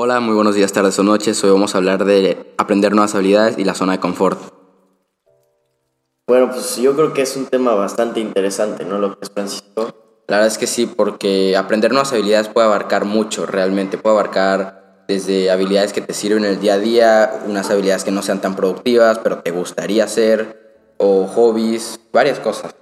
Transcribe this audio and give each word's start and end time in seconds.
Hola, 0.00 0.20
muy 0.20 0.36
buenos 0.36 0.54
días, 0.54 0.72
tardes 0.72 0.96
o 1.00 1.02
noches. 1.02 1.42
Hoy 1.42 1.50
vamos 1.50 1.74
a 1.74 1.78
hablar 1.78 2.04
de 2.04 2.54
aprender 2.56 2.92
nuevas 2.92 3.16
habilidades 3.16 3.58
y 3.58 3.64
la 3.64 3.74
zona 3.74 3.94
de 3.94 3.98
confort. 3.98 4.38
Bueno, 6.28 6.52
pues 6.52 6.76
yo 6.76 6.94
creo 6.94 7.12
que 7.12 7.22
es 7.22 7.36
un 7.36 7.46
tema 7.46 7.74
bastante 7.74 8.20
interesante, 8.20 8.84
¿no? 8.84 9.00
Lo 9.00 9.18
que 9.18 9.24
es 9.24 9.30
Francisco. 9.32 9.92
La 10.28 10.36
verdad 10.36 10.46
es 10.46 10.56
que 10.56 10.68
sí, 10.68 10.86
porque 10.86 11.56
aprender 11.56 11.90
nuevas 11.90 12.12
habilidades 12.12 12.46
puede 12.46 12.68
abarcar 12.68 13.06
mucho, 13.06 13.44
realmente. 13.44 13.98
Puede 13.98 14.14
abarcar 14.14 15.04
desde 15.08 15.50
habilidades 15.50 15.92
que 15.92 16.00
te 16.00 16.14
sirven 16.14 16.44
en 16.44 16.52
el 16.52 16.60
día 16.60 16.74
a 16.74 16.78
día, 16.78 17.42
unas 17.48 17.68
habilidades 17.68 18.04
que 18.04 18.12
no 18.12 18.22
sean 18.22 18.40
tan 18.40 18.54
productivas, 18.54 19.18
pero 19.18 19.40
te 19.40 19.50
gustaría 19.50 20.04
hacer, 20.04 20.94
o 20.98 21.26
hobbies, 21.26 21.98
varias 22.12 22.38
cosas. 22.38 22.72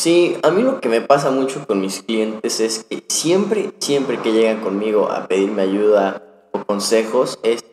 Sí, 0.00 0.38
a 0.42 0.50
mí 0.50 0.62
lo 0.62 0.80
que 0.80 0.88
me 0.88 1.02
pasa 1.02 1.30
mucho 1.30 1.66
con 1.66 1.82
mis 1.82 2.02
clientes 2.02 2.58
es 2.60 2.84
que 2.84 3.04
siempre, 3.08 3.70
siempre 3.80 4.18
que 4.22 4.32
llegan 4.32 4.62
conmigo 4.62 5.10
a 5.10 5.28
pedirme 5.28 5.60
ayuda 5.60 6.22
o 6.52 6.64
consejos 6.64 7.38
es 7.42 7.66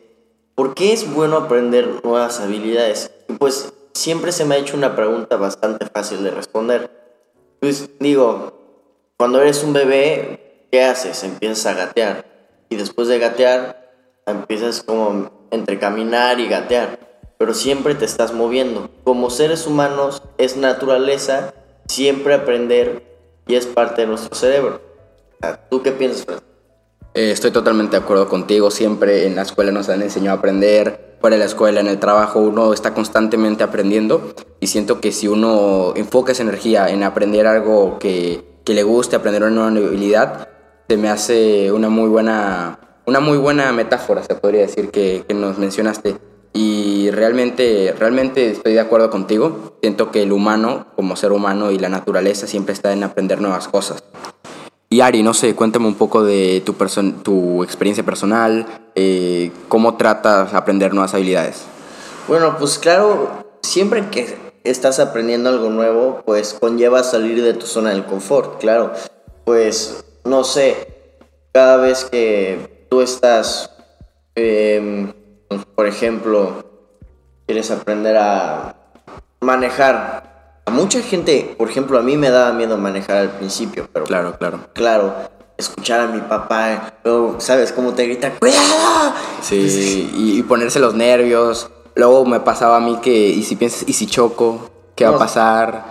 ¿por 0.54 0.74
qué 0.74 0.92
es 0.92 1.10
bueno 1.10 1.38
aprender 1.38 2.02
nuevas 2.04 2.42
habilidades? 2.42 3.12
Y 3.30 3.34
pues 3.36 3.72
siempre 3.94 4.34
se 4.34 4.44
me 4.44 4.56
ha 4.56 4.58
hecho 4.58 4.76
una 4.76 4.94
pregunta 4.94 5.38
bastante 5.38 5.86
fácil 5.86 6.22
de 6.22 6.32
responder. 6.32 6.92
Pues 7.62 7.92
digo, 8.02 8.52
cuando 9.16 9.42
eres 9.42 9.64
un 9.64 9.72
bebé, 9.72 10.68
¿qué 10.70 10.84
haces? 10.84 11.24
Empiezas 11.24 11.66
a 11.68 11.76
gatear. 11.76 12.26
Y 12.68 12.76
después 12.76 13.08
de 13.08 13.20
gatear, 13.20 13.90
empiezas 14.26 14.84
como 14.84 15.48
entre 15.50 15.80
caminar 15.80 16.42
y 16.42 16.50
gatear. 16.50 17.00
Pero 17.38 17.54
siempre 17.54 17.96
te 17.96 18.04
estás 18.04 18.34
moviendo. 18.34 18.90
Como 19.06 19.30
seres 19.30 19.66
humanos, 19.66 20.22
es 20.38 20.58
naturaleza 20.58 21.54
siempre 21.88 22.34
aprender 22.34 23.04
y 23.48 23.56
es 23.56 23.66
parte 23.66 24.02
de 24.02 24.08
nuestro 24.08 24.36
cerebro. 24.36 24.82
¿Tú 25.70 25.82
qué 25.82 25.92
piensas? 25.92 26.42
Eh, 27.14 27.32
estoy 27.32 27.52
totalmente 27.52 27.98
de 27.98 28.04
acuerdo 28.04 28.28
contigo. 28.28 28.70
Siempre 28.72 29.26
en 29.26 29.36
la 29.36 29.44
escuela 29.44 29.72
nos 29.72 29.90
han 29.90 30.02
enseñado 30.02 30.36
a 30.36 30.40
aprender. 30.40 31.18
Fuera 31.20 31.36
de 31.36 31.40
la 31.40 31.46
escuela, 31.46 31.80
en 31.80 31.88
el 31.88 32.00
trabajo, 32.00 32.40
uno 32.40 32.74
está 32.74 32.94
constantemente 32.94 33.64
aprendiendo. 33.64 34.34
Y 34.60 34.68
siento 34.68 35.00
que 35.00 35.12
si 35.12 35.28
uno 35.28 35.94
enfoca 35.96 36.32
esa 36.32 36.44
energía 36.44 36.90
en 36.90 37.04
aprender 37.04 37.48
algo 37.48 37.98
que, 38.00 38.44
que 38.64 38.74
le 38.74 38.84
guste, 38.84 39.16
aprender 39.16 39.44
una 39.44 39.72
nueva 39.72 39.88
habilidad, 39.88 40.50
se 40.88 40.98
me 40.98 41.10
hace 41.10 41.72
una 41.72 41.90
muy 41.90 42.10
buena, 42.10 42.80
una 43.06 43.20
muy 43.20 43.38
buena 43.38 43.72
metáfora, 43.72 44.24
se 44.24 44.36
podría 44.36 44.62
decir, 44.62 44.90
que, 44.92 45.24
que 45.28 45.34
nos 45.34 45.58
mencionaste 45.58 46.18
y 46.54 46.87
realmente, 47.12 47.94
realmente 47.98 48.52
estoy 48.52 48.74
de 48.74 48.80
acuerdo 48.80 49.10
contigo. 49.10 49.78
Siento 49.82 50.12
que 50.12 50.24
el 50.24 50.32
humano, 50.32 50.88
como 50.96 51.16
ser 51.16 51.32
humano 51.32 51.72
y 51.72 51.80
la 51.80 51.90
naturaleza, 51.90 52.48
siempre 52.48 52.74
está 52.74 52.94
en 52.94 53.04
aprender 53.04 53.42
nuevas 53.42 53.68
cosas. 53.68 54.04
Y 54.90 55.02
Ari, 55.02 55.22
no 55.22 55.34
sé, 55.34 55.54
cuéntame 55.54 55.88
un 55.88 55.96
poco 55.96 56.24
de 56.24 56.64
tu, 56.66 56.74
tu 57.24 57.64
experiencia 57.64 58.04
personal, 58.04 58.66
eh, 58.96 59.52
cómo 59.68 59.98
tratas 59.98 60.54
aprender 60.54 60.94
nuevas 60.94 61.14
habilidades. 61.14 61.66
Bueno, 62.28 62.58
pues 62.58 62.80
claro, 62.80 63.46
siempre 63.62 64.10
que 64.10 64.36
estás 64.64 65.00
aprendiendo 65.00 65.50
algo 65.50 65.70
nuevo, 65.70 66.22
pues 66.26 66.54
conlleva 66.54 67.04
salir 67.04 67.44
de 67.44 67.54
tu 67.54 67.66
zona 67.66 67.90
del 67.90 68.06
confort, 68.06 68.60
claro. 68.60 68.94
Pues, 69.44 70.04
no 70.24 70.44
sé, 70.44 70.88
cada 71.52 71.78
vez 71.78 72.06
que 72.06 72.88
tú 72.90 73.02
estás... 73.02 73.72
Eh, 74.36 75.14
por 75.76 75.88
ejemplo, 75.88 76.66
quieres 77.48 77.72
aprender 77.72 78.18
a 78.18 78.76
manejar. 79.40 80.62
A 80.66 80.72
mucha 80.72 81.02
gente, 81.02 81.56
por 81.58 81.70
ejemplo, 81.70 81.98
a 81.98 82.02
mí 82.02 82.18
me 82.18 82.30
daba 82.30 82.52
miedo 82.52 82.78
manejar 82.78 83.18
al 83.18 83.30
principio, 83.32 83.88
pero... 83.92 84.06
Claro, 84.06 84.38
claro. 84.38 84.60
Claro, 84.74 85.16
escuchar 85.58 86.02
a 86.02 86.08
mi 86.08 86.20
papá, 86.20 86.94
luego, 87.06 87.40
¿sabes 87.40 87.72
cómo 87.72 87.94
te 87.94 88.04
grita? 88.04 88.34
¡Cuidado! 88.38 89.14
Sí, 89.42 90.12
y, 90.14 90.44
ponerse 90.44 90.80
los 90.80 90.94
nervios. 90.94 91.72
Luego 91.96 92.26
me 92.26 92.42
pasaba 92.42 92.78
a 92.78 92.80
mí 92.82 93.00
que, 93.02 93.30
¿y 93.30 93.44
si 93.44 93.56
piensas, 93.56 93.86
y 93.88 93.94
si 93.94 94.08
choco? 94.08 94.70
¿Qué 94.96 95.06
va 95.06 95.16
a 95.16 95.20
pasar? 95.20 95.86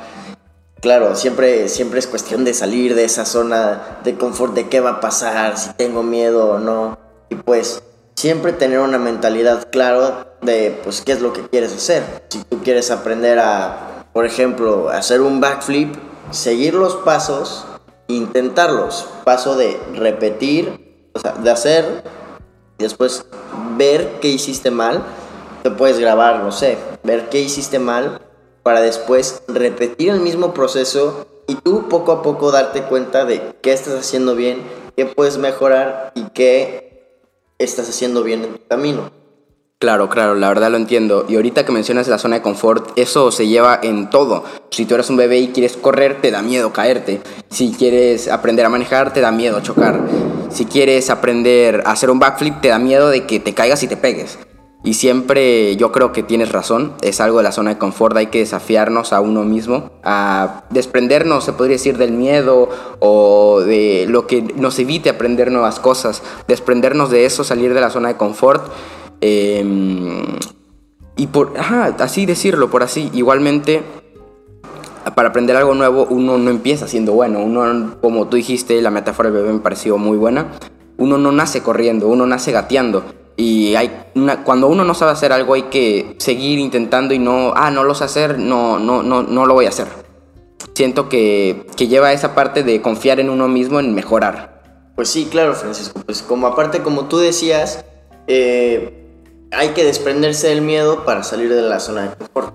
Claro, 0.82 1.16
siempre, 1.16 1.69
siempre 1.69 1.98
es 1.98 2.06
cuestión 2.06 2.44
de 2.44 2.53
salir 2.53 2.94
de 2.94 3.04
esa 3.04 3.25
zona 3.25 3.98
de 4.04 4.16
confort, 4.16 4.53
de 4.54 4.69
qué 4.69 4.80
va 4.80 4.91
a 4.91 5.00
pasar, 5.00 5.56
si 5.56 5.72
tengo 5.72 6.03
miedo 6.03 6.50
o 6.50 6.59
no. 6.59 6.98
Y 7.30 7.36
pues 7.36 7.82
siempre 8.14 8.53
tener 8.53 8.80
una 8.80 8.98
mentalidad 8.98 9.70
clara 9.70 10.35
de 10.46 10.80
pues 10.82 11.02
qué 11.02 11.12
es 11.12 11.20
lo 11.20 11.32
que 11.32 11.42
quieres 11.42 11.74
hacer. 11.74 12.24
Si 12.30 12.42
tú 12.44 12.62
quieres 12.62 12.90
aprender 12.90 13.38
a, 13.38 14.06
por 14.12 14.24
ejemplo, 14.24 14.88
hacer 14.88 15.20
un 15.20 15.40
backflip, 15.40 15.94
seguir 16.30 16.74
los 16.74 16.96
pasos, 16.96 17.66
intentarlos. 18.08 19.06
Paso 19.24 19.56
de 19.56 19.78
repetir, 19.94 21.08
o 21.12 21.18
sea, 21.18 21.32
de 21.32 21.50
hacer, 21.50 22.04
y 22.78 22.84
después 22.84 23.26
ver 23.76 24.18
qué 24.20 24.28
hiciste 24.28 24.70
mal. 24.70 25.02
Te 25.62 25.70
puedes 25.70 25.98
grabar, 25.98 26.42
no 26.42 26.52
sé, 26.52 26.78
ver 27.02 27.28
qué 27.28 27.40
hiciste 27.40 27.78
mal 27.78 28.20
para 28.62 28.80
después 28.80 29.42
repetir 29.48 30.10
el 30.10 30.20
mismo 30.20 30.52
proceso 30.52 31.26
y 31.46 31.54
tú 31.54 31.88
poco 31.88 32.12
a 32.12 32.22
poco 32.22 32.50
darte 32.50 32.82
cuenta 32.82 33.24
de 33.24 33.54
qué 33.62 33.72
estás 33.72 33.94
haciendo 33.94 34.34
bien, 34.34 34.62
qué 34.96 35.06
puedes 35.06 35.38
mejorar 35.38 36.12
y 36.14 36.24
qué 36.30 37.22
estás 37.58 37.88
haciendo 37.88 38.22
bien 38.22 38.44
en 38.44 38.54
tu 38.54 38.66
camino. 38.66 39.10
Claro, 39.78 40.09
claro, 40.09 40.34
la 40.37 40.48
verdad 40.48 40.70
lo 40.70 40.78
entiendo. 40.78 41.26
Y 41.28 41.37
ahorita 41.37 41.66
que 41.66 41.72
mencionas 41.72 42.09
la 42.09 42.16
zona 42.16 42.37
de 42.37 42.42
confort, 42.42 42.98
eso 42.98 43.31
se 43.31 43.47
lleva 43.47 43.78
en 43.82 44.09
todo. 44.09 44.42
Si 44.70 44.87
tú 44.87 44.94
eres 44.94 45.10
un 45.10 45.19
bebé 45.19 45.38
y 45.38 45.48
quieres 45.48 45.76
correr, 45.76 46.22
te 46.22 46.31
da 46.31 46.41
miedo 46.41 46.72
caerte. 46.72 47.20
Si 47.50 47.72
quieres 47.72 48.28
aprender 48.28 48.65
a 48.65 48.70
manejar, 48.70 49.12
te 49.12 49.20
da 49.20 49.31
miedo 49.32 49.60
chocar. 49.60 50.00
Si 50.48 50.65
quieres 50.65 51.10
aprender 51.10 51.82
a 51.84 51.91
hacer 51.91 52.09
un 52.09 52.19
backflip, 52.19 52.62
te 52.62 52.69
da 52.69 52.78
miedo 52.78 53.10
de 53.10 53.26
que 53.26 53.38
te 53.38 53.53
caigas 53.53 53.82
y 53.82 53.86
te 53.86 53.98
pegues. 53.98 54.38
Y 54.82 54.94
siempre 54.94 55.76
yo 55.76 55.92
creo 55.92 56.10
que 56.10 56.22
tienes 56.22 56.53
razón, 56.53 56.94
es 57.03 57.20
algo 57.20 57.38
de 57.38 57.44
la 57.44 57.53
zona 57.53 57.75
de 57.75 57.78
confort, 57.78 58.16
hay 58.16 58.28
que 58.28 58.38
desafiarnos 58.38 59.12
a 59.12 59.20
uno 59.20 59.42
mismo, 59.42 59.91
a 60.03 60.62
desprendernos, 60.70 61.44
se 61.44 61.53
podría 61.53 61.75
decir, 61.75 61.98
del 61.98 62.12
miedo 62.12 62.70
o 63.00 63.60
de 63.60 64.06
lo 64.09 64.26
que 64.26 64.41
nos 64.42 64.78
evite 64.78 65.10
aprender 65.10 65.50
nuevas 65.50 65.81
cosas, 65.81 66.22
desprendernos 66.47 67.10
de 67.10 67.26
eso, 67.26 67.44
salir 67.44 67.75
de 67.75 67.81
la 67.81 67.91
zona 67.91 68.09
de 68.09 68.16
confort. 68.16 68.70
Em, 69.21 70.38
y 71.16 71.27
por, 71.28 71.54
ajá, 71.59 71.94
así 71.99 72.27
decirlo, 72.27 72.71
por 72.71 72.82
así, 72.82 73.10
igualmente 73.15 73.82
para 75.15 75.28
aprender 75.28 75.56
algo 75.56 75.72
nuevo 75.75 76.06
uno 76.10 76.37
no 76.37 76.50
empieza 76.50 76.88
siendo 76.88 77.12
bueno, 77.12 77.41
uno, 77.41 77.97
como 78.00 78.27
tú 78.27 78.37
dijiste, 78.37 78.81
la 78.82 78.91
metáfora 78.91 79.31
del 79.31 79.41
bebé 79.41 79.53
me 79.54 79.60
pareció 79.60 79.99
muy 79.99 80.19
buena, 80.19 80.53
uno 80.99 81.16
no 81.16 81.32
nace 81.32 81.62
corriendo, 81.62 82.09
uno 82.09 82.27
nace 82.27 82.53
gateando 82.53 83.04
y 83.37 83.75
hay 83.77 84.04
una, 84.15 84.43
cuando 84.43 84.66
uno 84.66 84.84
no 84.84 84.94
sabe 84.94 85.12
hacer 85.12 85.33
algo 85.33 85.54
hay 85.54 85.65
que 85.65 86.16
seguir 86.19 86.59
intentando 86.59 87.15
y 87.15 87.19
no, 87.19 87.53
ah, 87.54 87.71
no 87.71 87.84
lo 87.84 87.94
sé 87.94 88.04
hacer, 88.04 88.38
no, 88.38 88.78
no, 88.78 89.03
no, 89.03 89.22
no 89.22 89.47
lo 89.47 89.54
voy 89.54 89.66
a 89.66 89.69
hacer. 89.69 89.88
Siento 90.75 91.09
que, 91.09 91.66
que 91.77 91.87
lleva 91.88 92.12
esa 92.12 92.34
parte 92.34 92.62
de 92.62 92.83
confiar 92.83 93.21
en 93.21 93.31
uno 93.31 93.47
mismo, 93.48 93.78
en 93.78 93.94
mejorar. 93.94 94.62
Pues 94.94 95.09
sí, 95.09 95.28
claro, 95.31 95.54
Francisco. 95.54 96.00
Pues 96.04 96.22
como 96.22 96.47
aparte, 96.47 96.83
como 96.83 97.06
tú 97.06 97.19
decías, 97.19 97.84
eh, 98.27 99.05
hay 99.52 99.70
que 99.70 99.84
desprenderse 99.84 100.48
del 100.48 100.62
miedo 100.62 101.04
para 101.04 101.22
salir 101.22 101.52
de 101.52 101.62
la 101.62 101.80
zona 101.80 102.02
de 102.02 102.16
confort. 102.16 102.54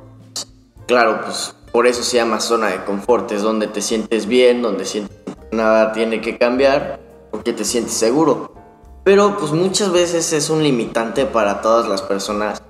Claro, 0.87 1.21
pues 1.23 1.55
por 1.71 1.87
eso 1.87 2.03
se 2.03 2.17
llama 2.17 2.39
zona 2.39 2.67
de 2.67 2.83
confort, 2.83 3.31
es 3.31 3.41
donde 3.41 3.67
te 3.67 3.81
sientes 3.81 4.25
bien, 4.25 4.61
donde 4.61 4.85
sientes 4.85 5.15
que 5.25 5.55
nada 5.55 5.93
tiene 5.93 6.21
que 6.21 6.37
cambiar, 6.37 6.99
porque 7.31 7.53
te 7.53 7.63
sientes 7.63 7.93
seguro. 7.93 8.51
Pero 9.03 9.37
pues 9.37 9.51
muchas 9.51 9.91
veces 9.91 10.31
es 10.33 10.49
un 10.49 10.61
limitante 10.63 11.25
para 11.25 11.61
todas 11.61 11.87
las 11.87 12.01
personas, 12.01 12.61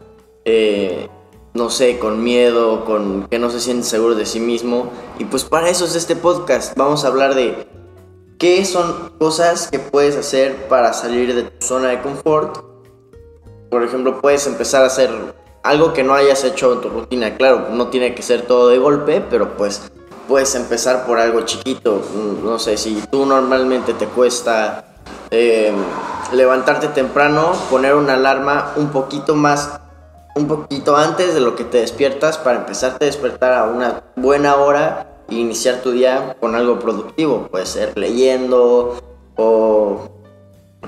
eh, 0.46 1.10
no 1.54 1.70
sé, 1.70 2.00
con 2.00 2.24
miedo, 2.24 2.86
con 2.86 3.28
que 3.28 3.40
no 3.40 3.50
se 3.50 3.60
sienten 3.60 3.84
seguros 3.84 4.18
de 4.18 4.26
sí 4.26 4.40
mismo. 4.40 4.92
Y 5.20 5.26
pues 5.26 5.44
para 5.44 5.70
eso 5.70 5.86
es 5.86 5.96
este 5.96 6.16
podcast. 6.16 6.78
Vamos 6.78 7.04
a 7.04 7.08
hablar 7.08 7.36
de 7.36 7.68
qué 8.38 8.64
son 8.66 9.12
cosas 9.20 9.68
que 9.70 9.80
puedes 9.80 10.16
hacer 10.16 10.68
para 10.68 10.94
salir 10.94 11.36
de 11.36 11.44
tu 11.44 11.66
zona 11.66 11.90
de 11.90 12.02
confort. 12.02 12.71
Por 13.72 13.84
ejemplo, 13.84 14.20
puedes 14.20 14.46
empezar 14.48 14.84
a 14.84 14.88
hacer 14.88 15.10
algo 15.64 15.94
que 15.94 16.04
no 16.04 16.14
hayas 16.14 16.44
hecho 16.44 16.74
en 16.74 16.82
tu 16.82 16.90
rutina. 16.90 17.38
Claro, 17.38 17.70
no 17.72 17.88
tiene 17.88 18.14
que 18.14 18.22
ser 18.22 18.42
todo 18.42 18.68
de 18.68 18.78
golpe, 18.78 19.24
pero 19.30 19.56
pues 19.56 19.90
puedes 20.28 20.54
empezar 20.56 21.06
por 21.06 21.20
algo 21.20 21.42
chiquito. 21.42 22.02
No 22.44 22.60
sé, 22.60 22.76
si 22.76 23.02
tú 23.10 23.26
normalmente 23.26 23.94
te 23.94 24.08
cuesta 24.08 24.84
eh, 25.30 25.72
levantarte 26.34 26.90
temprano, 26.90 27.54
poner 27.70 27.96
una 27.96 28.16
alarma 28.16 28.74
un 28.76 28.90
poquito 28.90 29.36
más, 29.36 29.80
un 30.36 30.50
poquito 30.50 30.98
antes 30.98 31.34
de 31.34 31.40
lo 31.40 31.56
que 31.56 31.64
te 31.64 31.78
despiertas 31.78 32.38
para 32.38 32.60
empezarte 32.60 33.06
a 33.06 33.08
despertar 33.08 33.54
a 33.54 33.64
una 33.64 34.04
buena 34.18 34.58
hora 34.58 35.24
e 35.30 35.36
iniciar 35.36 35.82
tu 35.82 35.92
día 35.92 36.36
con 36.42 36.56
algo 36.56 36.78
productivo. 36.78 37.48
Puede 37.50 37.66
ser 37.66 37.98
leyendo 37.98 39.00
o, 39.38 40.10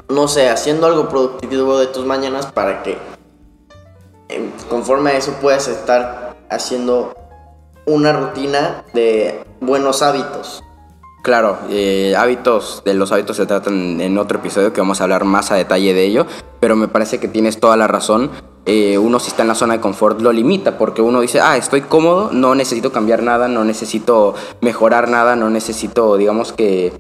no 0.09 0.27
sé, 0.27 0.49
haciendo 0.49 0.87
algo 0.87 1.09
productivo 1.09 1.79
de 1.79 1.87
tus 1.87 2.05
mañanas 2.05 2.47
para 2.47 2.83
que 2.83 2.97
em, 4.29 4.51
conforme 4.69 5.11
a 5.11 5.17
eso 5.17 5.33
puedas 5.41 5.67
estar 5.67 6.35
haciendo 6.49 7.13
una 7.85 8.13
rutina 8.13 8.83
de 8.93 9.43
buenos 9.59 10.01
hábitos. 10.01 10.63
Claro, 11.23 11.57
eh, 11.69 12.15
hábitos, 12.17 12.81
de 12.83 12.93
los 12.95 13.13
hábitos 13.13 13.37
se 13.37 13.45
tratan 13.45 14.01
en 14.01 14.17
otro 14.17 14.39
episodio 14.39 14.73
que 14.73 14.81
vamos 14.81 14.99
a 14.99 15.05
hablar 15.05 15.23
más 15.23 15.51
a 15.51 15.55
detalle 15.55 15.93
de 15.93 16.03
ello, 16.03 16.25
pero 16.59 16.75
me 16.75 16.89
parece 16.89 17.17
que 17.17 17.29
tienes 17.29 17.61
toda 17.61 17.77
la 17.77 17.87
razón. 17.87 18.29
Eh, 18.65 18.97
uno 18.97 19.19
si 19.19 19.29
está 19.29 19.41
en 19.41 19.47
la 19.47 19.55
zona 19.55 19.75
de 19.75 19.79
confort 19.79 20.21
lo 20.21 20.33
limita 20.33 20.77
porque 20.77 21.01
uno 21.01 21.21
dice, 21.21 21.39
ah, 21.39 21.55
estoy 21.55 21.81
cómodo, 21.81 22.29
no 22.33 22.55
necesito 22.55 22.91
cambiar 22.91 23.23
nada, 23.23 23.47
no 23.47 23.63
necesito 23.63 24.35
mejorar 24.59 25.07
nada, 25.07 25.37
no 25.37 25.49
necesito, 25.49 26.17
digamos 26.17 26.51
que, 26.51 26.91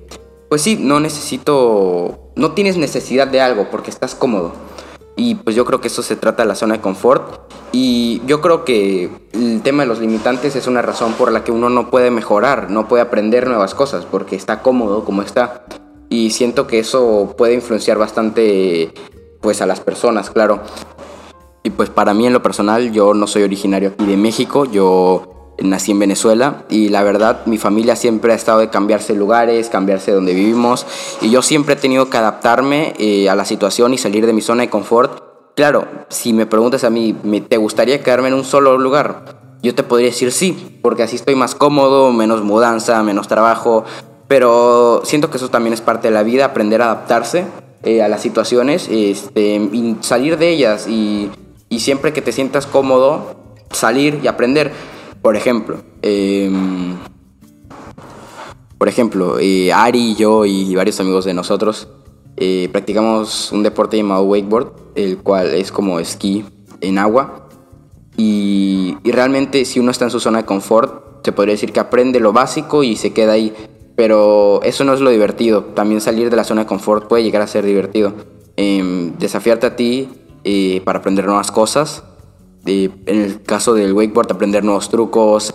pues 0.49 0.61
sí, 0.61 0.77
no 0.79 1.01
necesito, 1.01 2.22
no 2.35 2.51
tienes 2.51 2.77
necesidad 2.77 3.27
de 3.27 3.41
algo 3.41 3.69
porque 3.69 3.91
estás 3.91 4.15
cómodo. 4.15 4.53
Y 5.15 5.35
pues 5.35 5.55
yo 5.55 5.65
creo 5.65 5.79
que 5.79 5.87
eso 5.87 6.01
se 6.01 6.15
trata 6.15 6.43
de 6.43 6.47
la 6.47 6.55
zona 6.55 6.75
de 6.75 6.81
confort. 6.81 7.51
Y 7.71 8.21
yo 8.25 8.41
creo 8.41 8.65
que 8.65 9.09
el 9.31 9.61
tema 9.61 9.83
de 9.83 9.87
los 9.87 9.99
limitantes 9.99 10.55
es 10.55 10.67
una 10.67 10.81
razón 10.81 11.13
por 11.13 11.31
la 11.31 11.43
que 11.43 11.51
uno 11.51 11.69
no 11.69 11.89
puede 11.89 12.11
mejorar, 12.11 12.69
no 12.69 12.87
puede 12.87 13.03
aprender 13.03 13.47
nuevas 13.47 13.75
cosas, 13.75 14.05
porque 14.05 14.35
está 14.35 14.61
cómodo 14.61 15.05
como 15.05 15.21
está. 15.21 15.65
Y 16.09 16.31
siento 16.31 16.67
que 16.67 16.79
eso 16.79 17.33
puede 17.37 17.53
influenciar 17.53 17.97
bastante 17.97 18.93
pues 19.41 19.61
a 19.61 19.65
las 19.65 19.79
personas, 19.79 20.29
claro. 20.29 20.61
Y 21.63 21.69
pues 21.71 21.89
para 21.89 22.13
mí 22.13 22.27
en 22.27 22.33
lo 22.33 22.43
personal, 22.43 22.91
yo 22.91 23.13
no 23.13 23.27
soy 23.27 23.43
originario 23.43 23.89
aquí 23.89 24.05
de 24.05 24.17
México, 24.17 24.65
yo 24.65 25.32
nací 25.61 25.91
en 25.91 25.99
Venezuela 25.99 26.63
y 26.69 26.89
la 26.89 27.03
verdad 27.03 27.45
mi 27.45 27.57
familia 27.57 27.95
siempre 27.95 28.33
ha 28.33 28.35
estado 28.35 28.59
de 28.59 28.69
cambiarse 28.69 29.13
lugares, 29.13 29.69
cambiarse 29.69 30.11
donde 30.11 30.33
vivimos 30.33 30.85
y 31.21 31.29
yo 31.29 31.41
siempre 31.41 31.75
he 31.75 31.77
tenido 31.77 32.09
que 32.09 32.17
adaptarme 32.17 32.93
eh, 32.97 33.29
a 33.29 33.35
la 33.35 33.45
situación 33.45 33.93
y 33.93 33.97
salir 33.97 34.25
de 34.25 34.33
mi 34.33 34.41
zona 34.41 34.63
de 34.63 34.69
confort. 34.69 35.23
Claro, 35.55 35.87
si 36.09 36.33
me 36.33 36.47
preguntas 36.47 36.83
a 36.83 36.89
mí, 36.89 37.15
¿te 37.47 37.57
gustaría 37.57 38.01
quedarme 38.01 38.29
en 38.29 38.33
un 38.33 38.43
solo 38.43 38.77
lugar? 38.77 39.57
Yo 39.61 39.75
te 39.75 39.83
podría 39.83 40.09
decir 40.09 40.31
sí, 40.31 40.79
porque 40.81 41.03
así 41.03 41.15
estoy 41.15 41.35
más 41.35 41.53
cómodo, 41.53 42.11
menos 42.11 42.43
mudanza, 42.43 43.01
menos 43.03 43.27
trabajo, 43.27 43.85
pero 44.27 45.01
siento 45.05 45.29
que 45.29 45.37
eso 45.37 45.49
también 45.49 45.73
es 45.73 45.81
parte 45.81 46.07
de 46.07 46.13
la 46.13 46.23
vida, 46.23 46.45
aprender 46.45 46.81
a 46.81 46.85
adaptarse 46.85 47.45
eh, 47.83 48.01
a 48.01 48.07
las 48.07 48.21
situaciones 48.21 48.89
este, 48.89 49.55
y 49.55 49.97
salir 50.01 50.37
de 50.37 50.49
ellas 50.49 50.87
y, 50.87 51.29
y 51.69 51.79
siempre 51.81 52.13
que 52.13 52.21
te 52.21 52.31
sientas 52.31 52.65
cómodo, 52.65 53.35
salir 53.71 54.19
y 54.23 54.27
aprender. 54.27 54.71
Por 55.23 55.37
ejemplo, 55.37 55.77
em, 56.01 56.97
por 58.77 58.89
ejemplo, 58.89 59.39
eh, 59.39 59.71
Ari, 59.71 60.15
yo 60.15 60.45
y 60.45 60.75
varios 60.75 60.99
amigos 60.99 61.23
de 61.23 61.33
nosotros 61.33 61.87
eh, 62.35 62.67
practicamos 62.73 63.53
un 63.53 63.63
deporte 63.63 63.95
llamado 63.95 64.23
wakeboard, 64.23 64.73
el 64.95 65.19
cual 65.19 65.53
es 65.53 65.71
como 65.71 66.01
esquí 66.01 66.43
en 66.81 66.97
agua. 66.97 67.47
Y, 68.17 68.97
y, 69.05 69.11
realmente 69.13 69.63
si 69.63 69.79
uno 69.79 69.91
está 69.91 70.03
en 70.03 70.11
su 70.11 70.19
zona 70.19 70.39
de 70.39 70.45
confort, 70.45 71.23
se 71.23 71.31
podría 71.31 71.53
decir 71.53 71.71
que 71.71 71.79
aprende 71.79 72.19
lo 72.19 72.33
básico 72.33 72.83
y 72.83 72.97
se 72.97 73.13
queda 73.13 73.31
ahí. 73.31 73.53
Pero 73.95 74.61
eso 74.63 74.83
no 74.83 74.93
es 74.93 74.99
lo 74.99 75.09
divertido. 75.09 75.63
También 75.73 76.01
salir 76.01 76.29
de 76.29 76.35
la 76.35 76.43
zona 76.43 76.63
de 76.63 76.67
confort 76.67 77.07
puede 77.07 77.23
llegar 77.23 77.41
a 77.41 77.47
ser 77.47 77.65
divertido. 77.65 78.13
Em, 78.57 79.17
desafiarte 79.19 79.67
a 79.67 79.75
ti 79.77 80.09
eh, 80.43 80.81
para 80.83 80.99
aprender 80.99 81.25
nuevas 81.25 81.49
cosas 81.49 82.03
en 82.65 82.93
el 83.05 83.41
caso 83.41 83.73
del 83.73 83.93
wakeboard, 83.93 84.31
aprender 84.31 84.63
nuevos 84.63 84.89
trucos, 84.89 85.53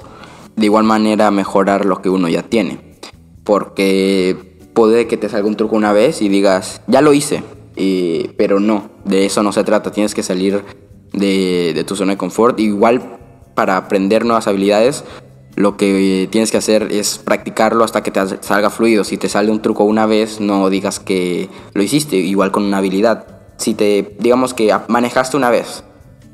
de 0.56 0.66
igual 0.66 0.84
manera 0.84 1.30
mejorar 1.30 1.84
lo 1.84 2.02
que 2.02 2.10
uno 2.10 2.28
ya 2.28 2.42
tiene. 2.42 2.78
Porque 3.44 4.36
puede 4.74 5.06
que 5.06 5.16
te 5.16 5.28
salga 5.28 5.48
un 5.48 5.56
truco 5.56 5.76
una 5.76 5.92
vez 5.92 6.22
y 6.22 6.28
digas, 6.28 6.82
ya 6.86 7.00
lo 7.00 7.12
hice, 7.12 7.42
pero 8.36 8.60
no, 8.60 8.90
de 9.04 9.26
eso 9.26 9.42
no 9.42 9.52
se 9.52 9.64
trata, 9.64 9.90
tienes 9.90 10.14
que 10.14 10.22
salir 10.22 10.62
de, 11.12 11.84
tu 11.86 11.96
zona 11.96 12.12
de 12.12 12.18
confort. 12.18 12.58
Igual 12.60 13.18
para 13.54 13.76
aprender 13.76 14.24
nuevas 14.24 14.46
habilidades, 14.46 15.04
lo 15.56 15.76
que 15.76 16.28
tienes 16.30 16.50
que 16.50 16.58
hacer 16.58 16.88
es 16.92 17.18
practicarlo 17.18 17.84
hasta 17.84 18.02
que 18.02 18.10
te 18.10 18.20
salga 18.40 18.70
fluido. 18.70 19.04
Si 19.04 19.16
te 19.16 19.28
sale 19.28 19.50
un 19.50 19.62
truco 19.62 19.84
una 19.84 20.06
vez, 20.06 20.40
no 20.40 20.70
digas 20.70 21.00
que 21.00 21.48
lo 21.74 21.82
hiciste, 21.82 22.16
igual 22.16 22.52
con 22.52 22.64
una 22.64 22.78
habilidad. 22.78 23.26
Si 23.56 23.74
te, 23.74 24.16
digamos 24.20 24.54
que 24.54 24.72
manejaste 24.86 25.36
una 25.36 25.50
vez, 25.50 25.82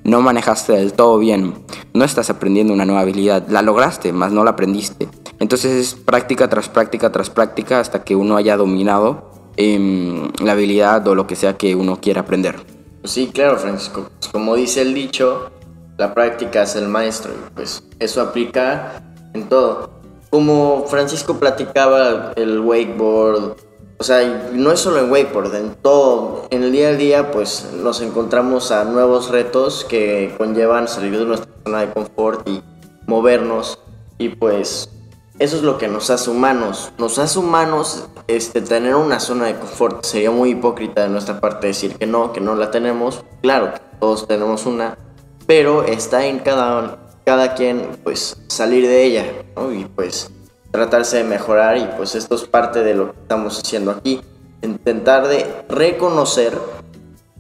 no 0.05 0.21
manejaste 0.21 0.75
del 0.75 0.93
todo 0.93 1.19
bien, 1.19 1.55
no 1.95 2.05
estás 2.05 2.31
aprendiendo 2.31 2.73
una 2.73 2.85
nueva 2.85 3.01
habilidad, 3.01 3.49
la 3.49 3.63
lograste, 3.63 4.13
mas 4.13 4.33
no 4.33 4.45
la 4.45 4.51
aprendiste. 4.51 5.09
Entonces 5.41 5.73
es 5.73 5.95
práctica 5.95 6.49
tras 6.49 6.69
práctica 6.69 7.11
tras 7.11 7.31
práctica 7.31 7.81
hasta 7.81 8.05
que 8.05 8.15
uno 8.15 8.37
haya 8.37 8.57
dominado 8.57 9.31
em, 9.57 10.31
la 10.43 10.53
habilidad 10.53 11.07
o 11.09 11.15
lo 11.15 11.27
que 11.27 11.37
sea 11.37 11.57
que 11.57 11.75
uno 11.75 12.01
quiera 12.01 12.21
aprender. 12.21 12.57
Sí, 13.05 13.31
claro, 13.33 13.59
Francisco. 13.59 14.09
Pues 14.19 14.31
como 14.31 14.55
dice 14.55 14.83
el 14.83 14.95
dicho, 14.95 15.51
la 15.97 16.15
práctica 16.15 16.63
es 16.63 16.77
el 16.77 16.89
maestro 16.89 17.33
y 17.33 17.55
pues 17.55 17.83
eso 17.99 18.21
aplica 18.21 19.03
en 19.33 19.49
todo. 19.49 19.91
Como 20.31 20.85
Francisco 20.89 21.39
platicaba 21.39 22.33
el 22.37 22.61
wakeboard, 22.61 23.57
o 23.99 24.05
sea, 24.05 24.51
no 24.53 24.73
es 24.73 24.81
solo 24.81 25.01
en 25.01 25.11
wakeboard, 25.11 25.55
en 25.55 25.75
todo, 25.75 26.47
en 26.51 26.65
el 26.65 26.73
día 26.73 26.89
a 26.89 26.93
día, 26.95 27.31
pues 27.31 27.71
nos 27.75 28.01
encontramos 28.01 28.71
a 28.71 28.85
nuevos 28.85 29.31
retos 29.31 29.85
que 29.85 30.35
conllevan 30.37 30.89
salir 30.89 31.19
de 31.19 31.25
nuestra 31.25 31.51
zona 31.65 31.81
de 31.81 31.93
confort 31.93 32.49
y 32.49 32.63
movernos. 33.07 33.79
Y 34.19 34.31
pues 34.31 34.91
eso 35.39 35.57
es 35.57 35.63
lo 35.63 35.79
que 35.79 35.89
nos 35.89 36.11
hace 36.11 36.31
humanos. 36.31 36.93
Nos 36.99 37.19
hace 37.19 37.39
humanos 37.39 38.07
este, 38.27 38.61
tener 38.61 38.95
una 38.97 39.21
zona 39.21 39.47
de 39.47 39.57
confort. 39.57 40.05
Sería 40.05 40.31
muy 40.31 40.51
hipócrita 40.51 41.03
de 41.03 41.09
nuestra 41.09 41.41
parte 41.41 41.69
decir 41.69 41.97
que 41.97 42.07
no, 42.07 42.33
que 42.33 42.41
no 42.41 42.55
la 42.57 42.71
tenemos. 42.71 43.25
Claro, 43.43 43.73
todos 44.01 44.27
tenemos 44.27 44.67
una, 44.67 44.99
pero 45.47 45.85
está 45.85 46.27
en 46.27 46.41
cada, 46.41 46.99
cada 47.25 47.55
quien 47.55 47.99
pues 48.03 48.37
salir 48.49 48.87
de 48.87 49.05
ella. 49.05 49.27
Y 49.73 49.85
pues 49.85 50.31
tratarse 50.75 51.19
de 51.19 51.25
mejorar 51.25 51.79
y 51.79 51.89
pues 51.97 52.17
esto 52.17 52.35
es 52.35 52.43
parte 52.43 52.83
de 52.83 52.95
lo 52.95 53.13
que 53.13 53.21
estamos 53.21 53.61
haciendo 53.61 53.93
aquí. 53.93 54.21
Intentar 54.61 55.29
de 55.29 55.47
reconocer 55.69 56.59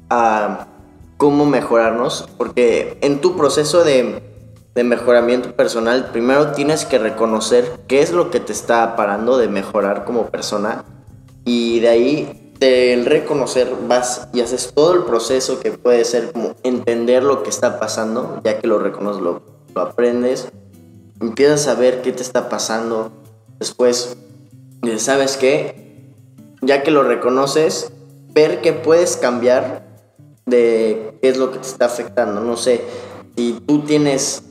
a 0.08 0.68
cómo 1.16 1.44
mejorarnos, 1.44 2.28
porque 2.38 2.96
en 3.00 3.20
tu 3.20 3.36
proceso 3.36 3.82
de, 3.82 4.22
de 4.76 4.84
mejoramiento 4.84 5.50
personal, 5.56 6.10
primero 6.12 6.52
tienes 6.52 6.84
que 6.84 7.00
reconocer 7.00 7.80
qué 7.88 8.02
es 8.02 8.12
lo 8.12 8.30
que 8.30 8.38
te 8.38 8.52
está 8.52 8.94
parando 8.94 9.36
de 9.36 9.48
mejorar 9.48 10.04
como 10.04 10.26
persona 10.26 10.84
y 11.44 11.80
de 11.80 11.88
ahí 11.88 12.52
del 12.60 13.04
reconocer 13.04 13.68
vas 13.88 14.28
y 14.32 14.42
haces 14.42 14.70
todo 14.72 14.94
el 14.94 15.02
proceso 15.02 15.58
que 15.58 15.72
puede 15.72 16.04
ser 16.04 16.30
como 16.30 16.54
entender 16.62 17.24
lo 17.24 17.42
que 17.42 17.50
está 17.50 17.80
pasando, 17.80 18.40
ya 18.44 18.60
que 18.60 18.68
lo 18.68 18.78
reconoces, 18.78 19.20
lo, 19.20 19.42
lo 19.74 19.80
aprendes, 19.80 20.52
empiezas 21.20 21.66
a 21.66 21.74
ver 21.74 22.02
qué 22.02 22.12
te 22.12 22.22
está 22.22 22.48
pasando, 22.48 23.10
Después, 23.64 24.14
¿sabes 24.98 25.38
qué? 25.38 26.12
Ya 26.60 26.82
que 26.82 26.90
lo 26.90 27.02
reconoces, 27.02 27.90
ver 28.34 28.60
que 28.60 28.74
puedes 28.74 29.16
cambiar 29.16 29.86
de 30.44 31.16
qué 31.22 31.30
es 31.30 31.38
lo 31.38 31.50
que 31.50 31.60
te 31.60 31.66
está 31.66 31.86
afectando. 31.86 32.42
No 32.42 32.58
sé, 32.58 32.82
si 33.34 33.54
tú 33.66 33.80
tienes, 33.80 34.42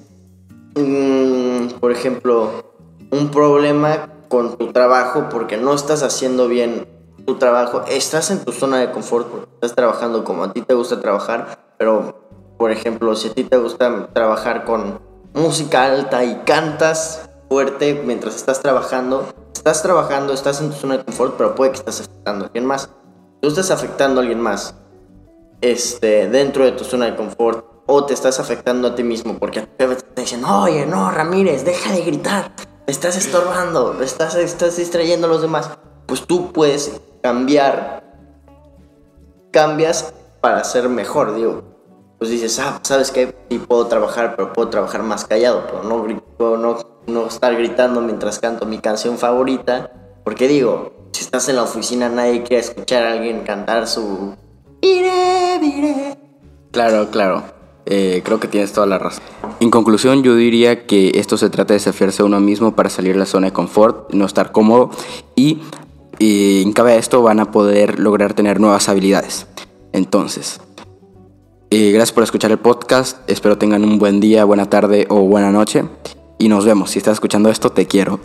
mm, 0.75 1.79
por 1.79 1.91
ejemplo, 1.91 2.49
un 3.11 3.29
problema 3.29 4.09
con 4.29 4.57
tu 4.57 4.71
trabajo 4.73 5.29
porque 5.29 5.57
no 5.57 5.75
estás 5.75 6.01
haciendo 6.01 6.47
bien 6.47 6.88
tu 7.27 7.35
trabajo, 7.35 7.83
estás 7.88 8.31
en 8.31 8.43
tu 8.43 8.51
zona 8.51 8.79
de 8.79 8.89
confort 8.89 9.27
porque 9.27 9.49
estás 9.53 9.75
trabajando 9.75 10.23
como 10.23 10.43
a 10.43 10.53
ti 10.53 10.63
te 10.63 10.73
gusta 10.73 10.99
trabajar, 11.01 11.59
pero 11.77 12.15
por 12.57 12.71
ejemplo, 12.71 13.15
si 13.15 13.27
a 13.27 13.33
ti 13.35 13.43
te 13.43 13.57
gusta 13.57 14.07
trabajar 14.11 14.65
con 14.65 14.99
música 15.35 15.83
alta 15.83 16.23
y 16.23 16.33
cantas, 16.45 17.29
fuerte 17.53 18.01
mientras 18.03 18.36
estás 18.36 18.62
trabajando. 18.62 19.31
Estás 19.53 19.83
trabajando, 19.83 20.33
estás 20.33 20.60
en 20.60 20.72
tu 20.72 20.75
zona 20.75 20.98
de 20.98 21.05
confort, 21.05 21.36
pero 21.38 21.53
puede 21.53 21.72
que 21.72 21.77
estés 21.77 22.01
afectando 22.01 22.45
a 22.45 22.48
alguien 22.48 22.65
más. 22.65 22.89
Tú 23.43 23.48
estás 23.48 23.69
afectando 23.69 24.19
a 24.19 24.24
alguien 24.24 24.41
más 24.41 24.74
este, 25.62 26.27
dentro 26.29 26.65
de 26.65 26.72
tu 26.72 26.83
zona 26.83 27.05
de 27.05 27.15
confort 27.15 27.63
o 27.86 28.05
te 28.05 28.15
estás 28.15 28.39
afectando 28.39 28.88
a 28.88 28.95
ti 28.95 29.03
mismo 29.03 29.38
porque 29.38 29.62
te 29.62 29.88
dicen, 30.15 30.43
oye, 30.45 30.88
no, 30.88 31.12
Ramírez, 31.12 31.63
deja 31.63 31.93
de 31.93 32.01
gritar, 32.01 32.51
estás 32.88 33.17
estorbando, 33.17 34.01
estás, 34.01 34.33
estás 34.33 34.77
distrayendo 34.77 35.27
a 35.27 35.29
los 35.29 35.43
demás. 35.43 35.69
Pues 36.07 36.25
tú 36.25 36.51
puedes 36.51 37.01
cambiar, 37.22 38.03
cambias 39.51 40.12
para 40.41 40.63
ser 40.63 40.89
mejor, 40.89 41.36
digo. 41.36 41.72
Pues 42.17 42.29
dices, 42.29 42.58
ah, 42.60 42.79
¿sabes 42.84 43.12
qué? 43.12 43.36
Sí 43.50 43.60
puedo 43.60 43.88
trabajar, 43.88 44.36
pero 44.36 44.53
puedo 44.53 44.70
trabajar 44.70 45.03
más 45.03 45.25
callado, 45.25 45.65
pero 45.67 45.84
no, 45.84 46.58
no 46.58 46.93
no 47.08 47.27
estar 47.27 47.55
gritando 47.55 48.01
mientras 48.01 48.39
canto 48.39 48.65
mi 48.65 48.79
canción 48.79 49.17
favorita. 49.17 49.91
Porque 50.24 50.48
digo, 50.48 50.93
si 51.12 51.24
estás 51.24 51.50
en 51.50 51.58
la 51.58 51.63
oficina 51.63 52.10
nadie 52.10 52.43
quiere 52.43 52.62
escuchar 52.62 53.03
a 53.03 53.12
alguien 53.12 53.41
cantar 53.41 53.88
su... 53.88 54.36
Claro, 56.72 57.10
claro. 57.12 57.43
Eh, 57.86 58.22
creo 58.24 58.39
que 58.39 58.48
tienes 58.48 58.72
toda 58.72 58.88
la 58.88 58.98
razón. 58.98 59.24
En 59.60 59.70
conclusión, 59.70 60.24
yo 60.24 60.36
diría 60.36 60.88
que 60.88 61.12
esto 61.15 61.38
se 61.38 61.50
trata 61.50 61.74
de 61.74 61.79
desafiarse 61.79 62.22
a 62.22 62.25
uno 62.25 62.39
mismo 62.39 62.75
para 62.75 62.89
salir 62.89 63.13
de 63.13 63.20
la 63.20 63.25
zona 63.25 63.48
de 63.48 63.53
confort, 63.53 64.13
no 64.13 64.25
estar 64.25 64.51
cómodo 64.53 64.89
y 65.36 65.62
en 66.20 66.72
cada 66.72 66.96
esto 66.96 67.22
van 67.22 67.41
a 67.41 67.51
poder 67.51 68.00
lograr 68.00 68.34
tener 68.34 68.62
nuevas 68.62 68.88
habilidades. 68.88 69.48
Entonces, 69.91 70.62
gracias 71.73 72.11
por 72.11 72.23
escuchar 72.23 72.51
el 72.51 72.59
podcast. 72.59 73.27
Espero 73.29 73.57
tengan 73.57 73.83
un 73.83 73.97
buen 73.97 74.19
día, 74.19 74.45
buena 74.45 74.69
tarde 74.69 75.07
o 75.09 75.21
buena 75.21 75.51
noche 75.51 75.85
y 76.37 76.47
nos 76.47 76.65
vemos. 76.65 76.91
Si 76.91 76.99
estás 76.99 77.13
escuchando 77.13 77.49
esto, 77.49 77.71
te 77.71 77.87
quiero. 77.87 78.19